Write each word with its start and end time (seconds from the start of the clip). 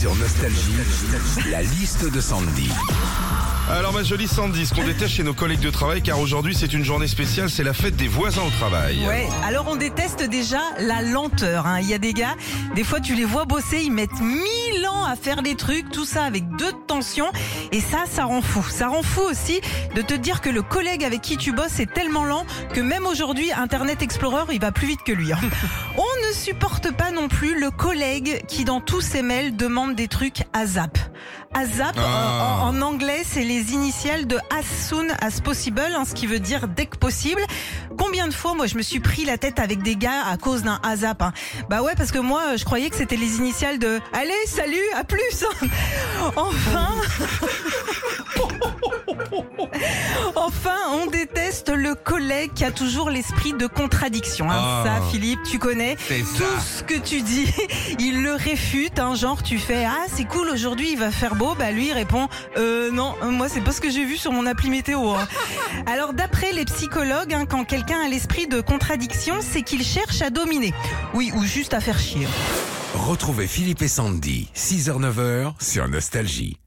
Sur 0.00 0.16
Nostalgie, 0.16 0.72
la 1.50 1.60
liste 1.60 2.10
de 2.10 2.20
Sandy. 2.22 2.70
Alors 3.70 3.92
ma 3.92 4.02
jolie 4.02 4.26
Sandy, 4.26 4.64
ce 4.66 4.74
qu'on 4.74 4.82
déteste 4.82 5.12
chez 5.14 5.22
nos 5.22 5.34
collègues 5.34 5.60
de 5.60 5.70
travail, 5.70 6.00
car 6.02 6.18
aujourd'hui 6.18 6.56
c'est 6.58 6.72
une 6.72 6.84
journée 6.84 7.06
spéciale, 7.06 7.50
c'est 7.50 7.62
la 7.62 7.74
fête 7.74 7.94
des 7.96 8.08
voisins 8.08 8.42
au 8.42 8.50
travail. 8.50 8.98
Ouais, 9.06 9.28
alors 9.44 9.66
on 9.68 9.76
déteste 9.76 10.22
déjà 10.28 10.58
la 10.80 11.02
lenteur. 11.02 11.66
hein. 11.66 11.78
Il 11.80 11.88
y 11.88 11.94
a 11.94 11.98
des 11.98 12.12
gars, 12.14 12.34
des 12.74 12.82
fois 12.82 12.98
tu 13.00 13.14
les 13.14 13.24
vois 13.26 13.44
bosser, 13.44 13.82
ils 13.84 13.92
mettent 13.92 14.18
mille 14.20 14.86
ans 14.88 15.04
à 15.04 15.14
faire 15.14 15.42
des 15.42 15.54
trucs, 15.54 15.88
tout 15.90 16.04
ça 16.04 16.24
avec 16.24 16.48
deux 16.56 16.72
tensions. 16.88 17.30
Et 17.70 17.80
ça, 17.80 17.98
ça 18.10 18.24
rend 18.24 18.42
fou. 18.42 18.64
Ça 18.68 18.88
rend 18.88 19.02
fou 19.02 19.20
aussi 19.30 19.60
de 19.94 20.02
te 20.02 20.14
dire 20.14 20.40
que 20.40 20.50
le 20.50 20.62
collègue 20.62 21.04
avec 21.04 21.20
qui 21.20 21.36
tu 21.36 21.52
bosses 21.52 21.78
est 21.78 21.92
tellement 21.92 22.24
lent 22.24 22.44
que 22.74 22.80
même 22.80 23.06
aujourd'hui, 23.06 23.52
Internet 23.52 24.02
Explorer, 24.02 24.44
il 24.52 24.60
va 24.60 24.72
plus 24.72 24.88
vite 24.88 25.02
que 25.04 25.12
lui. 25.12 25.32
hein. 25.32 25.38
On 25.96 26.28
ne 26.28 26.34
supporte 26.34 26.90
pas 26.92 27.12
non 27.12 27.28
plus 27.28 27.60
le 27.60 27.70
collègue 27.70 28.42
qui 28.48 28.64
dans 28.64 28.80
tous 28.80 29.00
ses 29.00 29.22
mails 29.22 29.54
demande 29.54 29.89
des 29.94 30.08
trucs. 30.08 30.42
À 30.52 30.66
zap, 30.66 30.98
Ah. 31.98 32.60
en, 32.62 32.76
en 32.76 32.82
anglais, 32.82 33.22
c'est 33.24 33.42
les 33.42 33.72
initiales 33.72 34.26
de 34.26 34.36
as 34.36 34.88
soon 34.88 35.06
as 35.20 35.40
possible, 35.40 35.80
hein, 35.80 36.04
ce 36.04 36.14
qui 36.14 36.26
veut 36.26 36.38
dire 36.38 36.68
dès 36.68 36.86
que 36.86 36.96
possible. 36.96 37.40
Combien 37.98 38.28
de 38.28 38.32
fois, 38.34 38.54
moi, 38.54 38.66
je 38.66 38.76
me 38.76 38.82
suis 38.82 39.00
pris 39.00 39.24
la 39.24 39.36
tête 39.38 39.58
avec 39.58 39.82
des 39.82 39.96
gars 39.96 40.24
à 40.30 40.36
cause 40.36 40.62
d'un 40.62 40.80
ASAP 40.82 41.22
hein. 41.22 41.32
Bah 41.68 41.82
ouais, 41.82 41.94
parce 41.96 42.12
que 42.12 42.18
moi, 42.18 42.56
je 42.56 42.64
croyais 42.64 42.88
que 42.90 42.96
c'était 42.96 43.16
les 43.16 43.36
initiales 43.38 43.78
de 43.78 44.00
Allez, 44.12 44.32
salut, 44.46 44.78
à 44.96 45.04
plus 45.04 45.44
Enfin 46.36 46.94
Enfin, 50.62 50.76
on 50.92 51.06
déteste 51.06 51.70
le 51.70 51.94
collègue 51.94 52.50
qui 52.54 52.64
a 52.66 52.70
toujours 52.70 53.08
l'esprit 53.08 53.54
de 53.54 53.66
contradiction. 53.66 54.50
hein. 54.50 54.56
Ah. 54.58 54.82
Ça, 54.84 55.06
Philippe, 55.10 55.40
tu 55.50 55.58
connais. 55.58 55.96
Tout 55.96 56.44
ce 56.62 56.82
que 56.82 56.98
tu 56.98 57.22
dis, 57.22 57.46
il 57.98 58.22
le 58.22 58.34
réfute. 58.34 58.98
hein. 58.98 59.14
genre, 59.14 59.42
tu 59.42 59.58
fais 59.58 59.86
Ah, 59.86 60.04
c'est 60.14 60.24
cool, 60.26 60.50
aujourd'hui 60.50 60.92
il 60.92 60.98
va 60.98 61.10
faire 61.10 61.34
beau. 61.34 61.54
Bah 61.58 61.70
lui, 61.70 61.86
il 61.88 61.92
répond 61.94 62.28
Euh, 62.58 62.90
non, 62.90 63.14
moi, 63.22 63.48
c'est 63.48 63.62
pas 63.62 63.72
ce 63.72 63.80
que 63.80 63.88
j'ai 63.90 64.04
vu 64.04 64.18
sur 64.18 64.32
mon 64.32 64.44
appli 64.44 64.68
météo. 64.68 65.12
hein. 65.14 65.26
Alors, 65.86 66.12
d'après 66.12 66.52
les 66.52 66.66
psychologues, 66.66 67.34
quand 67.48 67.64
quelqu'un 67.64 68.00
a 68.04 68.08
l'esprit 68.08 68.46
de 68.46 68.60
contradiction, 68.60 69.36
c'est 69.40 69.62
qu'il 69.62 69.82
cherche 69.82 70.20
à 70.20 70.28
dominer. 70.28 70.74
Oui, 71.14 71.32
ou 71.34 71.42
juste 71.44 71.72
à 71.72 71.80
faire 71.80 71.98
chier. 71.98 72.28
Retrouvez 72.94 73.46
Philippe 73.46 73.80
et 73.80 73.88
Sandy, 73.88 74.50
6h-9h 74.54 75.54
sur 75.58 75.88
Nostalgie. 75.88 76.58